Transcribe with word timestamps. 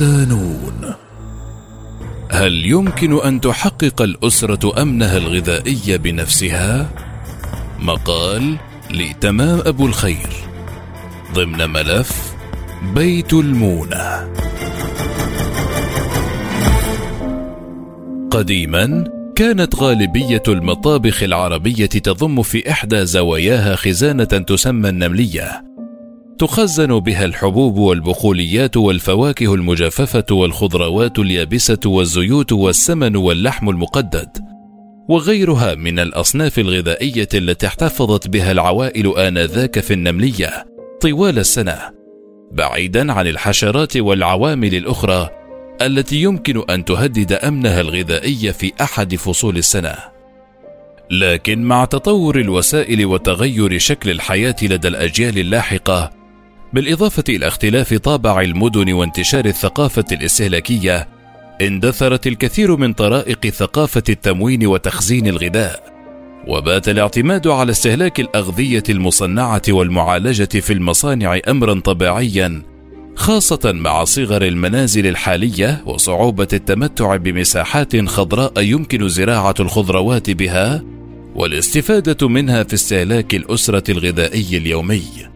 صدانون 0.00 0.94
هل 2.30 2.66
يمكن 2.66 3.20
أن 3.20 3.40
تحقق 3.40 4.02
الأسرة 4.02 4.82
أمنها 4.82 5.16
الغذائي 5.16 5.98
بنفسها؟ 5.98 6.90
مقال 7.78 8.56
لتمام 8.90 9.60
أبو 9.66 9.86
الخير 9.86 10.28
ضمن 11.34 11.70
ملف 11.70 12.34
بيت 12.94 13.32
المونة. 13.32 14.30
قديما 18.30 19.04
كانت 19.36 19.74
غالبية 19.74 20.42
المطابخ 20.48 21.22
العربية 21.22 21.86
تضم 21.86 22.42
في 22.42 22.70
إحدى 22.70 23.06
زواياها 23.06 23.76
خزانة 23.76 24.24
تسمى 24.24 24.88
النملية 24.88 25.69
تخزن 26.40 27.00
بها 27.00 27.24
الحبوب 27.24 27.76
والبقوليات 27.76 28.76
والفواكه 28.76 29.54
المجففة 29.54 30.24
والخضروات 30.30 31.18
اليابسة 31.18 31.78
والزيوت 31.86 32.52
والسمن 32.52 33.16
واللحم 33.16 33.68
المقدد. 33.68 34.38
وغيرها 35.08 35.74
من 35.74 35.98
الأصناف 35.98 36.58
الغذائية 36.58 37.28
التي 37.34 37.66
احتفظت 37.66 38.28
بها 38.28 38.52
العوائل 38.52 39.18
آنذاك 39.18 39.80
في 39.80 39.94
النملية 39.94 40.66
طوال 41.00 41.38
السنة. 41.38 41.78
بعيدا 42.52 43.12
عن 43.12 43.26
الحشرات 43.26 43.96
والعوامل 43.96 44.74
الأخرى 44.74 45.30
التي 45.82 46.16
يمكن 46.16 46.62
أن 46.70 46.84
تهدد 46.84 47.32
أمنها 47.32 47.80
الغذائي 47.80 48.52
في 48.52 48.72
أحد 48.80 49.14
فصول 49.14 49.56
السنة. 49.56 49.94
لكن 51.10 51.62
مع 51.62 51.84
تطور 51.84 52.40
الوسائل 52.40 53.06
وتغير 53.06 53.78
شكل 53.78 54.10
الحياة 54.10 54.56
لدى 54.62 54.88
الأجيال 54.88 55.38
اللاحقة 55.38 56.19
بالإضافة 56.72 57.24
إلى 57.28 57.48
اختلاف 57.48 57.94
طابع 57.94 58.40
المدن 58.40 58.92
وانتشار 58.92 59.44
الثقافة 59.44 60.04
الإستهلاكية 60.12 61.08
اندثرت 61.60 62.26
الكثير 62.26 62.76
من 62.76 62.92
طرائق 62.92 63.46
ثقافة 63.46 64.02
التموين 64.08 64.66
وتخزين 64.66 65.26
الغذاء 65.26 65.90
وبات 66.46 66.88
الاعتماد 66.88 67.48
على 67.48 67.70
استهلاك 67.70 68.20
الأغذية 68.20 68.82
المصنعة 68.88 69.62
والمعالجة 69.68 70.60
في 70.60 70.72
المصانع 70.72 71.38
امرا 71.48 71.80
طبيعيا 71.80 72.62
خاصة 73.16 73.72
مع 73.72 74.04
صغر 74.04 74.42
المنازل 74.42 75.06
الحالية 75.06 75.82
وصعوبة 75.86 76.48
التمتع 76.52 77.16
بمساحات 77.16 78.08
خضراء 78.08 78.60
يمكن 78.62 79.08
زراعة 79.08 79.54
الخضروات 79.60 80.30
بها 80.30 80.82
والاستفادة 81.34 82.28
منها 82.28 82.62
في 82.62 82.74
استهلاك 82.74 83.34
الأسرة 83.34 83.90
الغذائي 83.90 84.56
اليومي. 84.56 85.29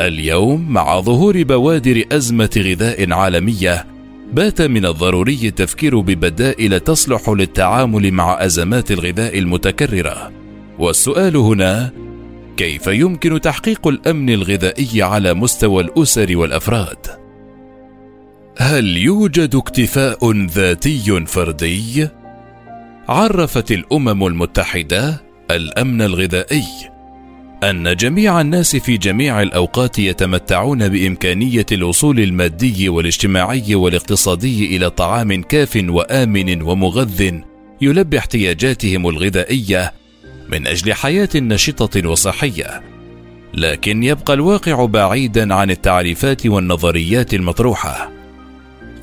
اليوم 0.00 0.72
مع 0.72 1.00
ظهور 1.00 1.42
بوادر 1.42 2.04
أزمة 2.12 2.50
غذاء 2.56 3.12
عالمية 3.12 3.86
بات 4.32 4.62
من 4.62 4.86
الضروري 4.86 5.38
التفكير 5.42 6.00
ببدائل 6.00 6.80
تصلح 6.80 7.28
للتعامل 7.28 8.12
مع 8.12 8.44
أزمات 8.44 8.90
الغذاء 8.90 9.38
المتكررة. 9.38 10.32
والسؤال 10.78 11.36
هنا 11.36 11.92
كيف 12.56 12.86
يمكن 12.86 13.40
تحقيق 13.40 13.86
الأمن 13.88 14.30
الغذائي 14.30 15.02
على 15.02 15.34
مستوى 15.34 15.82
الأسر 15.82 16.36
والأفراد؟ 16.36 17.06
هل 18.58 18.96
يوجد 18.96 19.54
اكتفاء 19.54 20.32
ذاتي 20.46 21.26
فردي؟ 21.26 22.08
عرفت 23.08 23.72
الأمم 23.72 24.26
المتحدة 24.26 25.22
الأمن 25.50 26.02
الغذائي. 26.02 26.92
أن 27.62 27.96
جميع 27.96 28.40
الناس 28.40 28.76
في 28.76 28.96
جميع 28.96 29.42
الأوقات 29.42 29.98
يتمتعون 29.98 30.88
بإمكانية 30.88 31.66
الوصول 31.72 32.20
المادي 32.20 32.88
والاجتماعي 32.88 33.74
والاقتصادي 33.74 34.76
إلى 34.76 34.90
طعام 34.90 35.42
كاف 35.42 35.84
وآمن 35.88 36.62
ومغذ 36.62 37.30
يلبي 37.80 38.18
احتياجاتهم 38.18 39.08
الغذائية 39.08 39.92
من 40.48 40.66
أجل 40.66 40.92
حياة 40.92 41.28
نشطة 41.36 42.08
وصحية. 42.08 42.82
لكن 43.54 44.02
يبقى 44.02 44.34
الواقع 44.34 44.84
بعيدا 44.84 45.54
عن 45.54 45.70
التعريفات 45.70 46.46
والنظريات 46.46 47.34
المطروحة. 47.34 48.10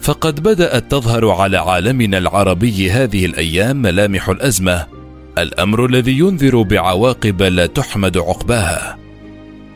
فقد 0.01 0.43
بدأت 0.43 0.91
تظهر 0.91 1.29
على 1.29 1.57
عالمنا 1.57 2.17
العربي 2.17 2.91
هذه 2.91 3.25
الأيام 3.25 3.81
ملامح 3.81 4.29
الأزمة 4.29 4.98
الأمر 5.37 5.85
الذي 5.85 6.19
ينذر 6.19 6.61
بعواقب 6.61 7.41
لا 7.41 7.65
تحمد 7.65 8.17
عقباها. 8.17 8.97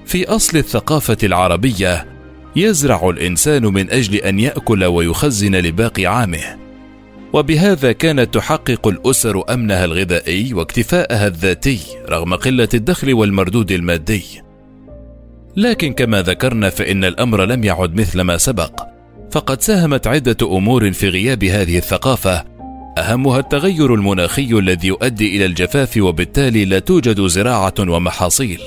في 0.05 0.27
أصل 0.27 0.57
الثقافة 0.57 1.17
العربية 1.23 2.05
يزرع 2.55 3.09
الإنسان 3.09 3.65
من 3.65 3.91
أجل 3.91 4.15
أن 4.15 4.39
يأكل 4.39 4.85
ويخزن 4.85 5.55
لباقي 5.55 6.05
عامه. 6.05 6.57
وبهذا 7.33 7.91
كانت 7.91 8.33
تحقق 8.33 8.87
الأسر 8.87 9.53
أمنها 9.53 9.85
الغذائي 9.85 10.53
واكتفاءها 10.53 11.27
الذاتي 11.27 11.79
رغم 12.09 12.35
قلة 12.35 12.69
الدخل 12.73 13.13
والمردود 13.13 13.71
المادي. 13.71 14.23
لكن 15.55 15.93
كما 15.93 16.21
ذكرنا 16.21 16.69
فإن 16.69 17.03
الأمر 17.03 17.45
لم 17.45 17.63
يعد 17.63 17.95
مثل 17.95 18.21
ما 18.21 18.37
سبق 18.37 18.93
فقد 19.31 19.61
ساهمت 19.61 20.07
عدة 20.07 20.37
أمور 20.57 20.91
في 20.91 21.09
غياب 21.09 21.43
هذه 21.43 21.77
الثقافة 21.77 22.52
أهمها 22.97 23.39
التغير 23.39 23.93
المناخي 23.93 24.59
الذي 24.59 24.87
يؤدي 24.87 25.37
إلى 25.37 25.45
الجفاف 25.45 25.97
وبالتالي 25.97 26.65
لا 26.65 26.79
توجد 26.79 27.21
زراعة 27.27 27.73
ومحاصيل. 27.79 28.61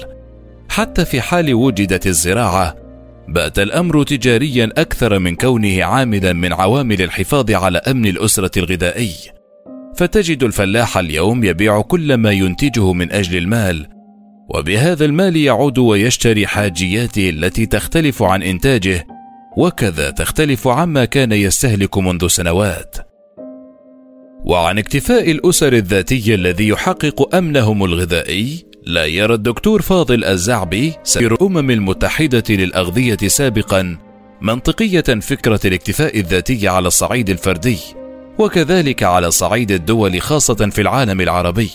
حتى 0.69 1.05
في 1.05 1.21
حال 1.21 1.55
وجدت 1.55 2.07
الزراعة 2.07 2.77
بات 3.29 3.59
الأمر 3.59 4.03
تجاريا 4.03 4.73
أكثر 4.77 5.19
من 5.19 5.37
كونه 5.37 5.85
عاملا 5.85 6.33
من 6.33 6.53
عوامل 6.53 7.03
الحفاظ 7.03 7.51
على 7.51 7.79
أمن 7.79 8.07
الأسرة 8.07 8.51
الغذائي. 8.57 9.15
فتجد 9.97 10.43
الفلاح 10.43 10.99
اليوم 10.99 11.45
يبيع 11.45 11.81
كل 11.81 12.15
ما 12.15 12.31
ينتجه 12.31 12.93
من 12.93 13.13
أجل 13.13 13.37
المال 13.37 13.87
وبهذا 14.55 15.05
المال 15.05 15.37
يعود 15.37 15.79
ويشتري 15.79 16.47
حاجياته 16.47 17.31
التي 17.31 17.67
تختلف 17.67 18.23
عن 18.23 18.43
إنتاجه 18.43 19.07
وكذا 19.57 20.11
تختلف 20.11 20.69
عما 20.69 21.05
كان 21.05 21.33
يستهلك 21.33 21.99
منذ 21.99 22.27
سنوات. 22.27 22.97
وعن 24.47 24.79
اكتفاء 24.79 25.31
الأسر 25.31 25.73
الذاتي 25.73 26.35
الذي 26.35 26.69
يحقق 26.69 27.35
أمنهم 27.35 27.85
الغذائي 27.85 28.65
لا 28.85 29.05
يرى 29.05 29.35
الدكتور 29.35 29.83
فاضل 29.83 30.25
الزعبي 30.25 30.93
سفير 31.03 31.35
الامم 31.35 31.71
المتحدة 31.71 32.45
للأغذية 32.51 33.17
سابقا 33.17 33.99
منطقية 34.41 35.01
فكرة 35.01 35.61
الاكتفاء 35.65 36.21
الذاتي 36.21 36.69
على 36.69 36.89
الصعيد 36.89 37.31
الفردي 37.31 37.79
وكذلك 38.39 39.03
على 39.03 39.31
صعيد 39.31 39.71
الدول 39.71 40.21
خاصة 40.21 40.71
في 40.71 40.81
العالم 40.81 41.21
العربي. 41.21 41.71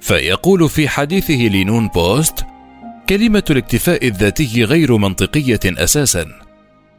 فيقول 0.00 0.68
في 0.68 0.88
حديثه 0.88 1.34
لنون 1.34 1.88
بوست 1.88 2.44
كلمة 3.08 3.44
الاكتفاء 3.50 4.06
الذاتي 4.06 4.64
غير 4.64 4.96
منطقية 4.96 5.60
أساسا. 5.66 6.41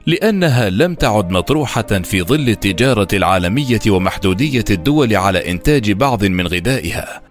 لأنها 0.05 0.69
لم 0.69 0.95
تعد 0.95 1.31
مطروحة 1.31 1.81
في 1.81 2.21
ظل 2.21 2.49
التجارة 2.49 3.07
العالمية 3.13 3.79
ومحدودية 3.87 4.65
الدول 4.69 5.15
على 5.15 5.51
إنتاج 5.51 5.91
بعض 5.91 6.25
من 6.25 6.47
غذائها. 6.47 7.21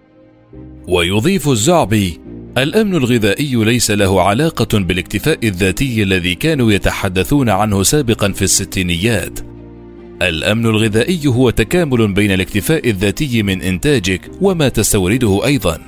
ويضيف 0.87 1.49
الزعبي 1.49 2.19
الأمن 2.57 2.95
الغذائي 2.95 3.55
ليس 3.55 3.91
له 3.91 4.21
علاقة 4.21 4.79
بالاكتفاء 4.79 5.47
الذاتي 5.47 6.03
الذي 6.03 6.35
كانوا 6.35 6.71
يتحدثون 6.71 7.49
عنه 7.49 7.83
سابقا 7.83 8.31
في 8.31 8.41
الستينيات. 8.41 9.39
الأمن 10.21 10.65
الغذائي 10.65 11.27
هو 11.27 11.49
تكامل 11.49 12.13
بين 12.13 12.31
الاكتفاء 12.31 12.89
الذاتي 12.89 13.43
من 13.43 13.61
إنتاجك 13.61 14.21
وما 14.41 14.69
تستورده 14.69 15.45
أيضا. 15.45 15.79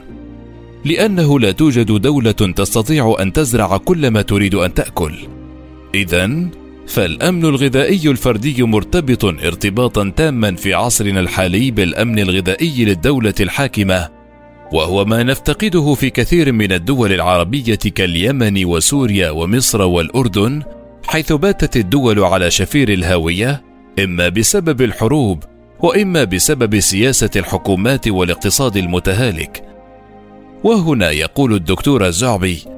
لأنه 0.86 1.40
لا 1.40 1.52
توجد 1.52 1.92
دولة 1.92 2.32
تستطيع 2.32 3.16
أن 3.20 3.34
تزرع 3.34 3.78
كل 3.78 4.08
ما 4.08 4.22
تريد 4.22 4.56
أن 4.56 4.74
تأكل. 4.74 5.14
اذا 5.96 6.50
فالأمن 6.88 7.46
الغذائي 7.46 8.10
الفردي 8.10 8.64
مرتبط 8.64 9.26
ارتباطا 9.26 10.14
تاما 10.16 10.56
في 10.56 10.74
عصرنا 10.74 11.20
الحالي 11.20 11.72
بالأمن 11.72 12.20
الغذائي 12.20 12.86
للدولة 12.86 13.34
الحاكمة 13.40 14.10
وهو 14.72 15.06
ما 15.06 15.24
نفتقده 15.24 15.94
في 15.94 16.10
كثير 16.10 16.52
من 16.52 16.72
الدول 16.72 17.14
العربية 17.14 17.76
كاليمن 17.76 18.66
وسوريا 18.66 19.30
ومصر 19.30 19.82
والأردن 19.82 20.64
حيث 21.08 21.34
باتت 21.34 21.78
الدول 21.78 22.20
على 22.20 22.52
شفير 22.52 22.90
الهاوية 22.90 23.64
إما 24.00 24.30
بسبب 24.30 24.82
الحروب 24.82 25.44
وإما 25.80 26.24
بسبب 26.24 26.80
سياسة 26.80 27.30
الحكومات 27.36 28.08
والاقتصاد 28.08 28.78
المتهالك. 28.78 29.64
وهنا 30.64 31.12
يقول 31.12 31.54
الدكتور 31.54 32.08
الزعبي 32.08 32.75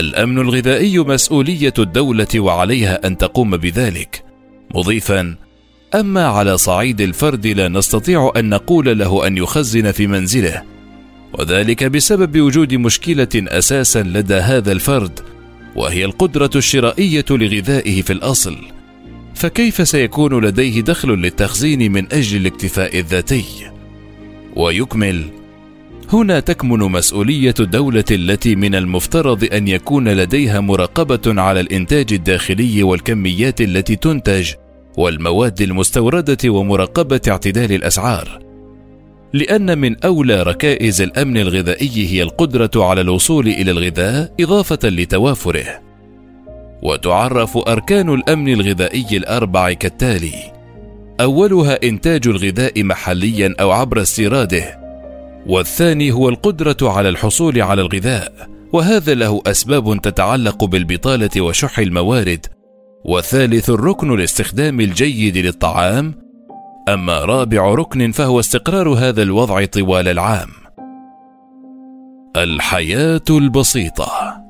الأمن 0.00 0.38
الغذائي 0.38 0.98
مسؤولية 0.98 1.74
الدولة 1.78 2.28
وعليها 2.36 3.06
أن 3.06 3.18
تقوم 3.18 3.56
بذلك. 3.56 4.24
مضيفا 4.74 5.34
أما 5.94 6.26
على 6.26 6.58
صعيد 6.58 7.00
الفرد 7.00 7.46
لا 7.46 7.68
نستطيع 7.68 8.32
أن 8.36 8.48
نقول 8.48 8.98
له 8.98 9.26
أن 9.26 9.36
يخزن 9.36 9.90
في 9.90 10.06
منزله. 10.06 10.62
وذلك 11.38 11.84
بسبب 11.84 12.40
وجود 12.40 12.74
مشكلة 12.74 13.28
أساسا 13.34 14.02
لدى 14.02 14.34
هذا 14.34 14.72
الفرد 14.72 15.20
وهي 15.76 16.04
القدرة 16.04 16.50
الشرائية 16.56 17.24
لغذائه 17.30 18.02
في 18.02 18.12
الأصل. 18.12 18.56
فكيف 19.34 19.88
سيكون 19.88 20.44
لديه 20.44 20.80
دخل 20.80 21.08
للتخزين 21.08 21.92
من 21.92 22.12
أجل 22.12 22.40
الاكتفاء 22.40 22.98
الذاتي؟ 22.98 23.44
ويكمل 24.56 25.41
هنا 26.12 26.40
تكمن 26.40 26.78
مسؤولية 26.78 27.54
الدولة 27.60 28.04
التي 28.10 28.56
من 28.56 28.74
المفترض 28.74 29.44
أن 29.52 29.68
يكون 29.68 30.08
لديها 30.08 30.60
مراقبة 30.60 31.42
على 31.42 31.60
الإنتاج 31.60 32.12
الداخلي 32.12 32.82
والكميات 32.82 33.60
التي 33.60 33.96
تنتج 33.96 34.52
والمواد 34.96 35.62
المستوردة 35.62 36.50
ومراقبة 36.50 37.20
اعتدال 37.28 37.72
الأسعار. 37.72 38.42
لأن 39.32 39.78
من 39.78 40.04
أولى 40.04 40.42
ركائز 40.42 41.02
الأمن 41.02 41.36
الغذائي 41.36 42.08
هي 42.08 42.22
القدرة 42.22 42.70
على 42.76 43.00
الوصول 43.00 43.48
إلى 43.48 43.70
الغذاء 43.70 44.34
إضافة 44.40 44.88
لتوافره. 44.88 45.80
وتعرف 46.82 47.56
أركان 47.56 48.14
الأمن 48.14 48.52
الغذائي 48.52 49.16
الأربع 49.16 49.72
كالتالي 49.72 50.52
أولها 51.20 51.78
إنتاج 51.84 52.28
الغذاء 52.28 52.82
محليا 52.84 53.54
أو 53.60 53.70
عبر 53.70 54.02
استيراده. 54.02 54.81
والثاني 55.46 56.12
هو 56.12 56.28
القدرة 56.28 56.76
على 56.82 57.08
الحصول 57.08 57.62
على 57.62 57.82
الغذاء 57.82 58.32
وهذا 58.72 59.14
له 59.14 59.42
أسباب 59.46 60.02
تتعلق 60.02 60.64
بالبطالة 60.64 61.40
وشح 61.40 61.78
الموارد. 61.78 62.46
والثالث 63.04 63.70
الركن 63.70 64.14
الاستخدام 64.14 64.80
الجيد 64.80 65.36
للطعام 65.36 66.14
أما 66.88 67.24
رابع 67.24 67.74
ركن 67.74 68.10
فهو 68.12 68.40
استقرار 68.40 68.88
هذا 68.88 69.22
الوضع 69.22 69.64
طوال 69.64 70.08
العام. 70.08 70.48
الحياة 72.36 73.24
البسيطة. 73.30 74.42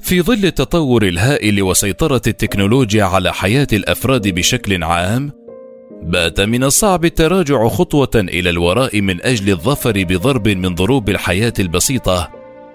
في 0.00 0.22
ظل 0.22 0.44
التطور 0.46 1.02
الهائل 1.02 1.62
وسيطرة 1.62 2.22
التكنولوجيا 2.26 3.04
على 3.04 3.32
حياة 3.32 3.66
الأفراد 3.72 4.28
بشكل 4.28 4.84
عام 4.84 5.32
بات 6.02 6.40
من 6.40 6.64
الصعب 6.64 7.04
التراجع 7.04 7.68
خطوة 7.68 8.10
إلى 8.14 8.50
الوراء 8.50 9.00
من 9.00 9.22
أجل 9.22 9.50
الظفر 9.50 9.92
بضرب 10.04 10.48
من 10.48 10.74
ضروب 10.74 11.08
الحياة 11.08 11.52
البسيطة 11.58 12.30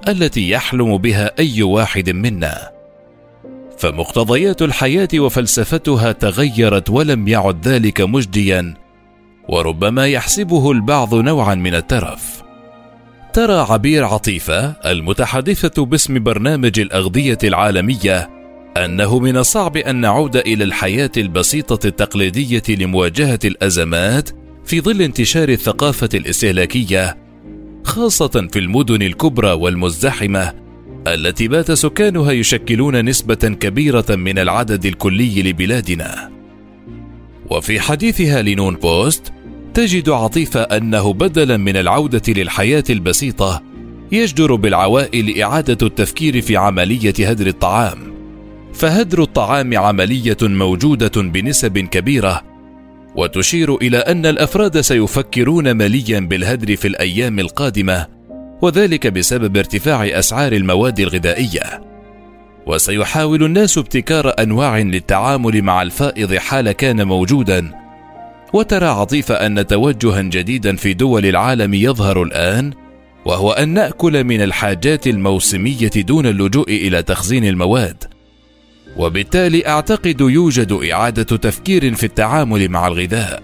التي 0.08 0.50
يحلم 0.50 0.98
بها 0.98 1.32
أي 1.40 1.64
واحد 1.64 2.10
منا. 2.10 2.72
فمقتضيات 3.78 4.62
الحياة 4.62 5.10
وفلسفتها 5.16 6.12
تغيرت 6.12 6.90
ولم 6.90 7.28
يعد 7.28 7.68
ذلك 7.68 8.02
مجديا 8.02 8.74
وربما 9.50 10.08
يحسبه 10.08 10.72
البعض 10.72 11.16
نوعا 11.16 11.56
من 11.56 11.76
الترف. 11.76 12.42
ترى 13.34 13.66
عبير 13.70 14.06
عطيفة 14.06 14.76
المتحدثة 14.86 15.86
باسم 15.86 16.24
برنامج 16.24 16.80
الأغذية 16.80 17.38
العالمية 17.44 18.41
أنه 18.78 19.20
من 19.20 19.38
الصعب 19.38 19.78
أن 19.78 19.96
نعود 19.96 20.38
إلى 20.38 20.64
الحياة 20.64 21.12
البسيطة 21.18 21.88
التقليدية 21.88 22.64
لمواجهة 22.70 23.40
الأزمات 23.46 24.30
في 24.66 24.82
ظل 24.82 25.02
انتشار 25.02 25.50
الثقافة 25.50 26.10
الإستهلاكية 26.14 27.18
خاصة 27.84 28.48
في 28.52 28.60
المدن 28.60 29.02
الكبرى 29.02 29.52
والمزدحمة 29.52 30.54
التي 31.08 31.48
بات 31.48 31.72
سكانها 31.72 32.32
يشكلون 32.32 33.06
نسبة 33.06 33.36
كبيرة 33.36 34.06
من 34.10 34.40
العدد 34.40 34.86
الكلي 34.86 35.42
لبلادنا. 35.42 36.32
وفي 37.50 37.80
حديثها 37.80 38.42
لنون 38.42 38.76
بوست 38.76 39.34
تجد 39.74 40.10
عاطفة 40.10 40.62
أنه 40.62 41.14
بدلا 41.14 41.58
من 41.58 41.78
العودة 41.78 42.22
للحياة 42.28 42.84
البسيطة 42.90 43.64
يجدر 44.12 44.56
بالعوائل 44.56 45.42
إعادة 45.42 45.88
التفكير 45.88 46.42
في 46.42 46.58
عملية 46.58 47.14
هدر 47.20 47.48
الطعام. 47.48 48.11
فهدر 48.74 49.24
الطعام 49.24 49.78
عملية 49.78 50.38
موجودة 50.42 51.22
بنسب 51.22 51.78
كبيرة 51.78 52.42
وتشير 53.16 53.76
إلى 53.76 53.98
أن 53.98 54.26
الأفراد 54.26 54.82
سيفكرون 54.82 55.78
مليا 55.78 56.20
بالهدر 56.20 56.76
في 56.76 56.88
الأيام 56.88 57.40
القادمة 57.40 58.08
وذلك 58.62 59.08
بسبب 59.08 59.58
ارتفاع 59.58 60.06
أسعار 60.06 60.52
المواد 60.52 61.00
الغذائية. 61.00 61.92
وسيحاول 62.68 63.44
الناس 63.44 63.78
ابتكار 63.78 64.34
أنواع 64.40 64.80
للتعامل 64.80 65.62
مع 65.62 65.82
الفائض 65.82 66.34
حال 66.34 66.72
كان 66.72 67.08
موجودا 67.08 67.72
وترى 68.54 68.86
عطيفه 68.86 69.36
أن 69.36 69.68
توجها 69.68 70.22
جديدا 70.22 70.76
في 70.76 70.94
دول 70.94 71.26
العالم 71.26 71.74
يظهر 71.74 72.24
الآن 72.24 72.74
وهو 73.26 73.52
أن 73.52 73.70
نأكل 73.70 74.24
من 74.24 74.42
الحاجات 74.42 75.08
الموسمية 75.08 75.92
دون 75.96 76.26
اللجوء 76.26 76.70
إلى 76.70 77.04
تخزين 77.04 77.46
المواد. 77.46 78.04
وبالتالي 78.98 79.68
أعتقد 79.68 80.22
يوجد 80.22 80.72
إعادة 80.72 81.38
تفكير 81.38 81.96
في 81.96 82.04
التعامل 82.04 82.70
مع 82.70 82.88
الغذاء. 82.88 83.44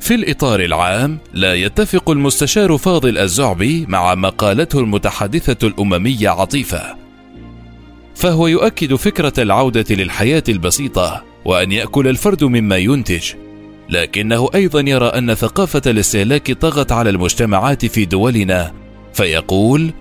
في 0.00 0.14
الإطار 0.14 0.60
العام 0.60 1.18
لا 1.34 1.54
يتفق 1.54 2.10
المستشار 2.10 2.78
فاضل 2.78 3.18
الزعبي 3.18 3.86
مع 3.88 4.14
ما 4.14 4.28
قالته 4.28 4.78
المتحدثة 4.78 5.68
الأممية 5.68 6.28
عطيفة. 6.28 6.96
فهو 8.14 8.46
يؤكد 8.46 8.94
فكرة 8.94 9.32
العودة 9.38 9.84
للحياة 9.90 10.42
البسيطة 10.48 11.24
وأن 11.44 11.72
يأكل 11.72 12.08
الفرد 12.08 12.44
مما 12.44 12.76
ينتج. 12.76 13.32
لكنه 13.88 14.48
أيضا 14.54 14.80
يرى 14.80 15.06
أن 15.06 15.34
ثقافة 15.34 15.82
الاستهلاك 15.86 16.52
طغت 16.52 16.92
على 16.92 17.10
المجتمعات 17.10 17.86
في 17.86 18.04
دولنا 18.04 18.72
فيقول 19.14 19.92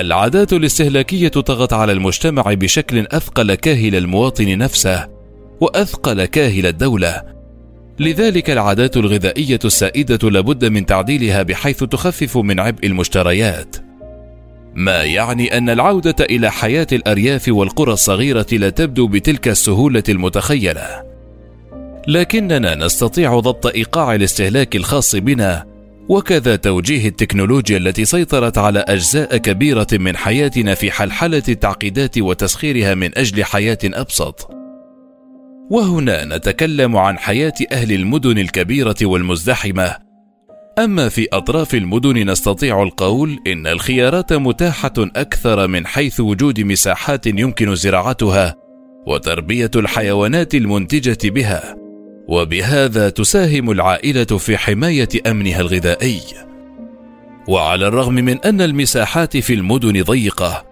العادات 0.00 0.52
الاستهلاكية 0.52 1.28
طغت 1.28 1.72
على 1.72 1.92
المجتمع 1.92 2.42
بشكل 2.42 3.06
أثقل 3.10 3.54
كاهل 3.54 3.94
المواطن 3.94 4.58
نفسه 4.58 5.08
وأثقل 5.60 6.24
كاهل 6.24 6.66
الدولة. 6.66 7.22
لذلك 7.98 8.50
العادات 8.50 8.96
الغذائية 8.96 9.58
السائدة 9.64 10.30
لابد 10.30 10.64
من 10.64 10.86
تعديلها 10.86 11.42
بحيث 11.42 11.84
تخفف 11.84 12.36
من 12.36 12.60
عبء 12.60 12.86
المشتريات. 12.86 13.76
ما 14.74 15.04
يعني 15.04 15.58
أن 15.58 15.70
العودة 15.70 16.24
إلى 16.24 16.50
حياة 16.50 16.86
الأرياف 16.92 17.48
والقرى 17.48 17.92
الصغيرة 17.92 18.46
لا 18.52 18.70
تبدو 18.70 19.08
بتلك 19.08 19.48
السهولة 19.48 20.04
المتخيلة. 20.08 21.02
لكننا 22.08 22.74
نستطيع 22.74 23.40
ضبط 23.40 23.66
إيقاع 23.66 24.14
الاستهلاك 24.14 24.76
الخاص 24.76 25.16
بنا 25.16 25.75
وكذا 26.08 26.56
توجيه 26.56 27.08
التكنولوجيا 27.08 27.76
التي 27.76 28.04
سيطرت 28.04 28.58
على 28.58 28.78
أجزاء 28.78 29.36
كبيرة 29.36 29.86
من 29.92 30.16
حياتنا 30.16 30.74
في 30.74 30.90
حلحلة 30.90 31.42
التعقيدات 31.48 32.18
وتسخيرها 32.18 32.94
من 32.94 33.18
أجل 33.18 33.44
حياة 33.44 33.78
أبسط. 33.84 34.50
وهنا 35.70 36.24
نتكلم 36.24 36.96
عن 36.96 37.18
حياة 37.18 37.54
أهل 37.72 37.92
المدن 37.92 38.38
الكبيرة 38.38 38.96
والمزدحمة. 39.02 39.96
أما 40.78 41.08
في 41.08 41.28
أطراف 41.32 41.74
المدن 41.74 42.30
نستطيع 42.30 42.82
القول 42.82 43.38
إن 43.46 43.66
الخيارات 43.66 44.32
متاحة 44.32 44.94
أكثر 44.98 45.66
من 45.68 45.86
حيث 45.86 46.20
وجود 46.20 46.60
مساحات 46.60 47.26
يمكن 47.26 47.74
زراعتها 47.74 48.54
وتربية 49.06 49.70
الحيوانات 49.76 50.54
المنتجة 50.54 51.30
بها. 51.30 51.85
وبهذا 52.28 53.08
تساهم 53.08 53.70
العائلة 53.70 54.24
في 54.24 54.56
حماية 54.56 55.08
أمنها 55.26 55.60
الغذائي. 55.60 56.20
وعلى 57.48 57.88
الرغم 57.88 58.14
من 58.14 58.38
أن 58.38 58.60
المساحات 58.60 59.36
في 59.36 59.54
المدن 59.54 60.02
ضيقة 60.02 60.64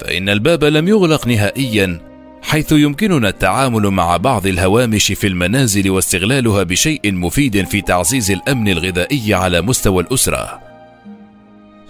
فإن 0.00 0.28
الباب 0.28 0.64
لم 0.64 0.88
يغلق 0.88 1.26
نهائيا 1.26 2.00
حيث 2.42 2.72
يمكننا 2.72 3.28
التعامل 3.28 3.82
مع 3.82 4.16
بعض 4.16 4.46
الهوامش 4.46 5.12
في 5.12 5.26
المنازل 5.26 5.90
واستغلالها 5.90 6.62
بشيء 6.62 7.12
مفيد 7.12 7.66
في 7.68 7.80
تعزيز 7.80 8.30
الأمن 8.30 8.68
الغذائي 8.68 9.34
على 9.34 9.60
مستوى 9.60 10.02
الأسرة. 10.02 10.60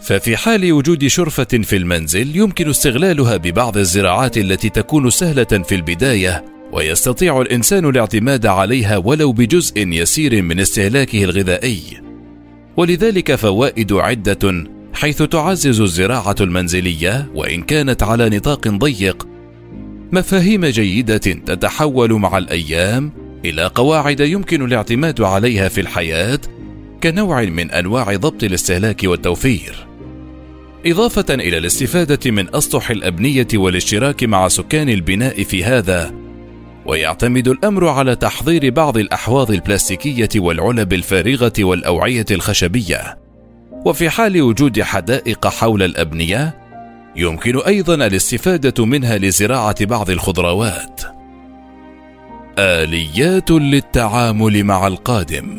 ففي 0.03 0.37
حال 0.37 0.73
وجود 0.73 1.07
شرفة 1.07 1.45
في 1.45 1.77
المنزل 1.77 2.37
يمكن 2.37 2.69
استغلالها 2.69 3.37
ببعض 3.37 3.77
الزراعات 3.77 4.39
التي 4.39 4.69
تكون 4.69 5.11
سهلة 5.11 5.45
في 5.45 5.75
البداية 5.75 6.45
ويستطيع 6.73 7.41
الإنسان 7.41 7.85
الاعتماد 7.85 8.47
عليها 8.47 8.97
ولو 8.97 9.33
بجزء 9.33 9.89
يسير 9.89 10.43
من 10.43 10.61
استهلاكه 10.61 11.25
الغذائي. 11.25 11.81
ولذلك 12.77 13.35
فوائد 13.35 13.93
عدة 13.93 14.65
حيث 14.95 15.23
تعزز 15.23 15.81
الزراعة 15.81 16.37
المنزلية 16.41 17.31
وإن 17.35 17.63
كانت 17.63 18.03
على 18.03 18.29
نطاق 18.29 18.69
ضيق. 18.69 19.27
مفاهيم 20.13 20.67
جيدة 20.67 21.17
تتحول 21.17 22.13
مع 22.13 22.39
الأيام 22.39 23.13
إلى 23.45 23.67
قواعد 23.67 24.21
يمكن 24.21 24.65
الاعتماد 24.65 25.21
عليها 25.21 25.69
في 25.69 25.81
الحياة 25.81 26.41
كنوع 27.03 27.43
من 27.43 27.71
أنواع 27.71 28.17
ضبط 28.17 28.45
الاستهلاك 28.45 29.01
والتوفير. 29.05 29.87
إضافة 30.87 31.35
إلى 31.35 31.59
الاستفادة 31.59 32.31
من 32.31 32.55
أسطح 32.55 32.91
الأبنية 32.91 33.49
والاشتراك 33.55 34.25
مع 34.25 34.49
سكان 34.49 34.89
البناء 34.89 35.43
في 35.43 35.65
هذا 35.65 36.20
ويعتمد 36.87 37.49
الأمر 37.49 37.89
على 37.89 38.17
تحضير 38.17 38.71
بعض 38.71 38.99
الأحواض 38.99 39.51
البلاستيكية 39.51 40.29
والعلب 40.37 40.93
الفارغة 40.93 41.53
والأوعية 41.59 42.27
الخشبية. 42.31 43.19
وفي 43.87 44.11
حال 44.11 44.43
وجود 44.43 44.83
حدائق 44.83 45.47
حول 45.47 45.83
الأبنية 45.83 46.59
يمكن 47.17 47.59
أيضا 47.59 47.95
الاستفادة 47.95 48.85
منها 48.85 49.19
لزراعة 49.19 49.85
بعض 49.85 50.11
الخضروات. 50.11 51.01
آليات 52.59 53.51
للتعامل 53.51 54.65
مع 54.65 54.87
القادم. 54.87 55.59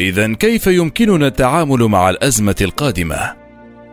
اذا 0.00 0.34
كيف 0.34 0.66
يمكننا 0.66 1.26
التعامل 1.26 1.82
مع 1.82 2.10
الأزمة 2.10 2.56
القادمة؟ 2.60 3.32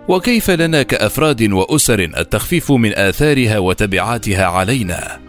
وكيف 0.07 0.51
لنا 0.51 0.83
كأفراد 0.83 1.51
وأسر 1.51 1.99
التخفيف 1.99 2.71
من 2.71 2.93
آثارها 2.93 3.59
وتبعاتها 3.59 4.45
علينا؟ 4.45 5.28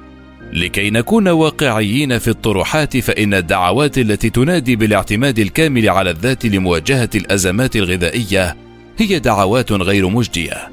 لكي 0.53 0.91
نكون 0.91 1.29
واقعيين 1.29 2.19
في 2.19 2.29
الطروحات 2.29 2.97
فإن 2.97 3.35
الدعوات 3.35 3.99
التي 3.99 4.31
تنادي 4.31 4.77
بالاعتماد 4.77 5.39
الكامل 5.39 5.89
على 5.89 6.11
الذات 6.11 6.47
لمواجهة 6.47 7.11
الأزمات 7.15 7.77
الغذائية 7.77 8.57
هي 8.99 9.19
دعوات 9.19 9.73
غير 9.73 10.09
مجدية. 10.09 10.71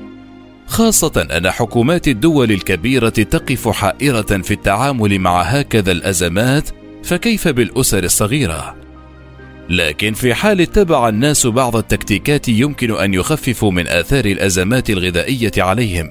خاصة 0.67 1.27
أن 1.37 1.51
حكومات 1.51 2.07
الدول 2.07 2.51
الكبيرة 2.51 3.09
تقف 3.09 3.67
حائرة 3.67 4.21
في 4.21 4.51
التعامل 4.51 5.19
مع 5.19 5.41
هكذا 5.41 5.91
الأزمات 5.91 6.69
فكيف 7.03 7.47
بالأسر 7.47 8.03
الصغيرة؟ 8.03 8.75
لكن 9.69 10.13
في 10.13 10.33
حال 10.33 10.61
اتبع 10.61 11.09
الناس 11.09 11.47
بعض 11.47 11.75
التكتيكات 11.75 12.49
يمكن 12.49 12.91
أن 12.91 13.13
يخففوا 13.13 13.71
من 13.71 13.87
آثار 13.87 14.25
الأزمات 14.25 14.89
الغذائية 14.89 15.51
عليهم. 15.57 16.09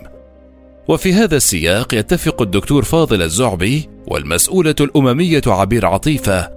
وفي 0.89 1.13
هذا 1.13 1.37
السياق 1.37 1.95
يتفق 1.95 2.43
الدكتور 2.43 2.83
فاضل 2.85 3.23
الزعبي 3.23 3.89
والمسؤولة 4.07 4.75
الأممية 4.81 5.43
عبير 5.47 5.87
عطيفة 5.87 6.51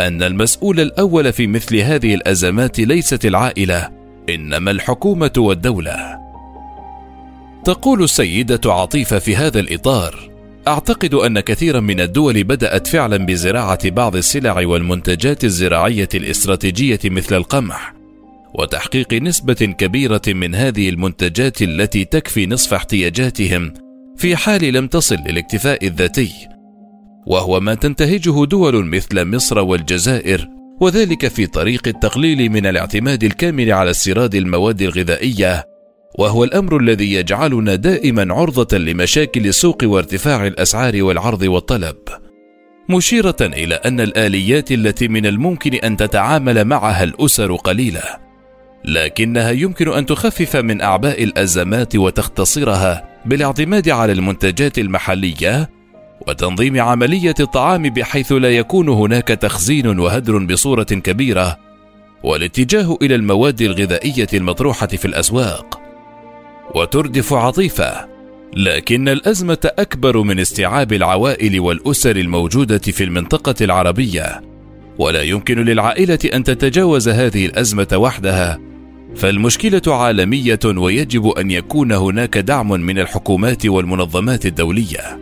أن 0.00 0.22
المسؤول 0.22 0.80
الأول 0.80 1.32
في 1.32 1.46
مثل 1.46 1.76
هذه 1.76 2.14
الأزمات 2.14 2.80
ليست 2.80 3.26
العائلة 3.26 3.88
إنما 4.28 4.70
الحكومة 4.70 5.32
والدولة. 5.36 6.18
تقول 7.64 8.02
السيدة 8.02 8.60
عطيفة 8.72 9.18
في 9.18 9.36
هذا 9.36 9.60
الإطار 9.60 10.30
أعتقد 10.68 11.14
أن 11.14 11.40
كثيرا 11.40 11.80
من 11.80 12.00
الدول 12.00 12.44
بدأت 12.44 12.86
فعلا 12.86 13.16
بزراعة 13.16 13.90
بعض 13.90 14.16
السلع 14.16 14.66
والمنتجات 14.66 15.44
الزراعية 15.44 16.08
الإستراتيجية 16.14 17.00
مثل 17.04 17.36
القمح 17.36 17.97
وتحقيق 18.58 19.14
نسبة 19.14 19.54
كبيرة 19.54 20.22
من 20.28 20.54
هذه 20.54 20.88
المنتجات 20.88 21.62
التي 21.62 22.04
تكفي 22.04 22.46
نصف 22.46 22.74
احتياجاتهم 22.74 23.72
في 24.16 24.36
حال 24.36 24.72
لم 24.72 24.86
تصل 24.86 25.16
للاكتفاء 25.26 25.86
الذاتي. 25.86 26.32
وهو 27.26 27.60
ما 27.60 27.74
تنتهجه 27.74 28.44
دول 28.44 28.86
مثل 28.86 29.24
مصر 29.24 29.58
والجزائر 29.58 30.48
وذلك 30.80 31.28
في 31.28 31.46
طريق 31.46 31.88
التقليل 31.88 32.50
من 32.50 32.66
الاعتماد 32.66 33.24
الكامل 33.24 33.72
على 33.72 33.90
استيراد 33.90 34.34
المواد 34.34 34.82
الغذائية. 34.82 35.64
وهو 36.18 36.44
الأمر 36.44 36.76
الذي 36.76 37.12
يجعلنا 37.12 37.74
دائما 37.74 38.34
عرضة 38.34 38.78
لمشاكل 38.78 39.46
السوق 39.46 39.78
وارتفاع 39.82 40.46
الأسعار 40.46 41.02
والعرض 41.02 41.42
والطلب. 41.42 41.96
مشيرة 42.90 43.36
إلى 43.40 43.74
أن 43.74 44.00
الآليات 44.00 44.72
التي 44.72 45.08
من 45.08 45.26
الممكن 45.26 45.74
أن 45.74 45.96
تتعامل 45.96 46.64
معها 46.64 47.04
الأسر 47.04 47.54
قليلة. 47.54 48.27
لكنها 48.84 49.50
يمكن 49.50 49.88
أن 49.88 50.06
تخفف 50.06 50.56
من 50.56 50.80
أعباء 50.80 51.24
الأزمات 51.24 51.96
وتختصرها 51.96 53.08
بالاعتماد 53.26 53.88
على 53.88 54.12
المنتجات 54.12 54.78
المحلية 54.78 55.70
وتنظيم 56.28 56.80
عملية 56.80 57.34
الطعام 57.40 57.82
بحيث 57.82 58.32
لا 58.32 58.50
يكون 58.50 58.88
هناك 58.88 59.28
تخزين 59.28 59.98
وهدر 59.98 60.38
بصورة 60.38 60.82
كبيرة 60.82 61.58
والاتجاه 62.24 62.98
إلى 63.02 63.14
المواد 63.14 63.62
الغذائية 63.62 64.28
المطروحة 64.34 64.86
في 64.86 65.04
الأسواق 65.04 65.80
وتردف 66.74 67.32
عاطفه 67.32 68.08
لكن 68.56 69.08
الأزمة 69.08 69.70
أكبر 69.78 70.22
من 70.22 70.40
استيعاب 70.40 70.92
العوائل 70.92 71.60
والأسر 71.60 72.16
الموجودة 72.16 72.78
في 72.78 73.04
المنطقة 73.04 73.54
العربية. 73.60 74.42
ولا 74.98 75.22
يمكن 75.22 75.64
للعائلة 75.64 76.18
أن 76.34 76.44
تتجاوز 76.44 77.08
هذه 77.08 77.46
الأزمة 77.46 77.88
وحدها. 77.94 78.58
فالمشكلة 79.16 79.82
عالمية 79.86 80.58
ويجب 80.64 81.26
أن 81.26 81.50
يكون 81.50 81.92
هناك 81.92 82.38
دعم 82.38 82.68
من 82.68 82.98
الحكومات 82.98 83.66
والمنظمات 83.66 84.46
الدولية. 84.46 85.18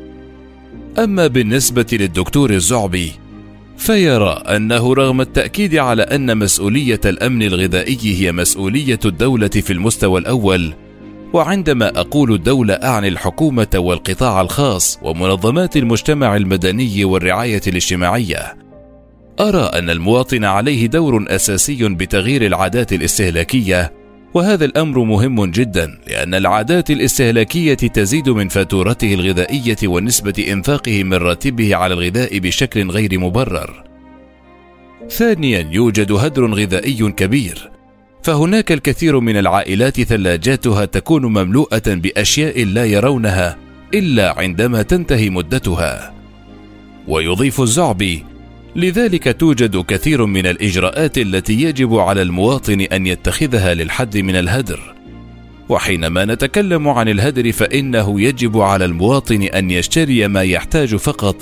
أما 0.99 1.27
بالنسبة 1.27 1.87
للدكتور 1.93 2.51
الزعبي 2.51 3.13
فيرى 3.77 4.43
أنه 4.57 4.95
رغم 4.95 5.21
التأكيد 5.21 5.75
على 5.77 6.03
أن 6.03 6.39
مسؤولية 6.39 7.01
الأمن 7.05 7.43
الغذائي 7.43 7.99
هي 8.03 8.33
مسؤولية 8.33 8.99
الدولة 9.05 9.49
في 9.49 9.73
المستوى 9.73 10.21
الأول 10.21 10.73
وعندما 11.33 12.01
أقول 12.01 12.33
الدولة 12.33 12.75
أعني 12.75 13.09
الحكومة 13.09 13.69
والقطاع 13.75 14.41
الخاص 14.41 14.99
ومنظمات 15.03 15.77
المجتمع 15.77 16.37
المدني 16.37 17.05
والرعاية 17.05 17.61
الاجتماعية 17.67 18.66
أرى 19.41 19.71
أن 19.79 19.91
المواطن 19.91 20.45
عليه 20.45 20.87
دور 20.87 21.25
أساسي 21.29 21.89
بتغيير 21.89 22.47
العادات 22.47 22.93
الاستهلاكية 22.93 23.93
وهذا 24.35 24.65
الأمر 24.65 24.99
مهم 25.05 25.45
جدا 25.45 25.99
لأن 26.09 26.35
العادات 26.35 26.91
الاستهلاكية 26.91 27.75
تزيد 27.75 28.29
من 28.29 28.49
فاتورته 28.49 29.15
الغذائية 29.15 29.77
ونسبة 29.85 30.47
إنفاقه 30.53 31.05
من 31.05 31.15
راتبه 31.15 31.77
على 31.77 31.95
الغذاء 31.95 32.39
بشكل 32.39 32.91
غير 32.91 33.19
مبرر. 33.19 33.85
ثانيا 35.11 35.69
يوجد 35.73 36.13
هدر 36.13 36.55
غذائي 36.55 37.13
كبير 37.13 37.71
فهناك 38.23 38.73
الكثير 38.73 39.21
من 39.21 39.37
العائلات 39.37 40.01
ثلاجاتها 40.01 40.85
تكون 40.85 41.27
مملوءة 41.27 41.83
بأشياء 41.87 42.65
لا 42.65 42.85
يرونها 42.85 43.57
إلا 43.95 44.39
عندما 44.39 44.83
تنتهي 44.83 45.31
مدتها. 45.31 46.15
ويضيف 47.09 47.61
الزعبي 47.61 48.25
لذلك 48.77 49.37
توجد 49.41 49.77
كثير 49.77 50.27
من 50.27 50.47
الإجراءات 50.47 51.19
التي 51.19 51.63
يجب 51.63 51.95
على 51.95 52.23
المواطن 52.23 52.81
أن 52.81 53.07
يتخذها 53.07 53.75
للحد 53.75 54.17
من 54.19 54.37
الهدر. 54.37 54.95
وحينما 55.69 56.25
نتكلم 56.25 56.89
عن 56.89 57.09
الهدر 57.09 57.53
فإنه 57.53 58.21
يجب 58.21 58.59
على 58.59 58.85
المواطن 58.85 59.43
أن 59.43 59.71
يشتري 59.71 60.29
ما 60.29 60.43
يحتاج 60.43 60.97
فقط 60.97 61.37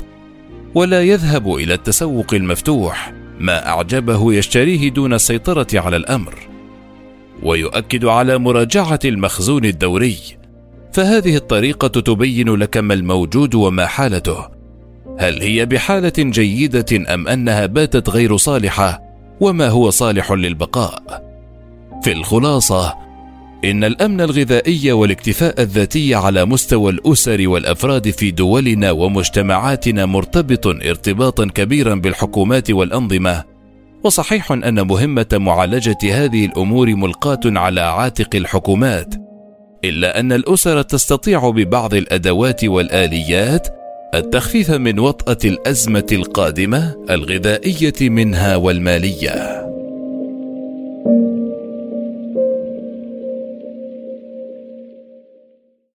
ولا 0.75 1.03
يذهب 1.03 1.55
إلى 1.55 1.75
التسوق 1.75 2.35
المفتوح 2.35 3.13
ما 3.41 3.69
أعجبه 3.69 4.35
يشتريه 4.35 4.91
دون 4.91 5.15
السيطرة 5.15 5.67
على 5.75 5.97
الأمر. 5.97 6.35
ويؤكد 7.43 8.05
على 8.05 8.39
مراجعة 8.39 9.01
المخزون 9.05 9.65
الدوري. 9.65 10.17
فهذه 10.93 11.37
الطريقة 11.37 11.89
تبين 11.89 12.55
لك 12.55 12.77
ما 12.77 12.95
الموجود 12.95 13.55
وما 13.55 13.87
حالته. 13.87 14.54
هل 15.19 15.43
هي 15.43 15.67
بحالة 15.67 16.13
جيدة 16.19 17.15
أم 17.15 17.29
أنها 17.29 17.67
باتت 17.67 18.11
غير 18.11 18.37
صالحة؟ 18.37 19.03
وما 19.41 19.69
هو 19.69 19.91
صالح 19.91 20.33
للبقاء؟ 20.33 21.25
في 22.03 22.13
الخلاصة 22.13 22.95
إن 23.65 23.85
الأمن 23.85 24.21
الغذائي 24.21 24.93
والاكتفاء 24.93 25.63
الذاتي 25.63 26.15
على 26.15 26.45
مستوى 26.45 26.93
الأسر 26.93 27.49
والأفراد 27.49 28.11
في 28.11 28.31
دولنا 28.31 28.91
ومجتمعاتنا 28.91 30.07
مرتبط 30.07 30.67
ارتباطا 30.67 31.47
كبيرا 31.47 31.95
بالحكومات 31.95 32.71
والأنظمة. 32.71 33.45
وصحيح 34.05 34.53
أن 34.53 34.87
مهمة 34.87 35.27
معالجة 35.33 35.99
هذه 36.05 36.45
الأمور 36.45 36.95
ملقاة 36.95 37.41
على 37.45 37.81
عاتق 37.81 38.37
الحكومات 38.37 39.15
إلا 39.85 40.21
أن 40.21 40.33
الأسر 40.33 40.83
تستطيع 40.83 41.51
ببعض 41.51 41.95
الأدوات 41.95 42.65
والآليات 42.65 43.84
التخفيف 44.15 44.71
من 44.71 44.99
وطأة 44.99 45.39
الأزمة 45.45 46.07
القادمة 46.13 47.07
الغذائية 47.11 47.95
منها 48.01 48.57
والمالية. 48.57 49.74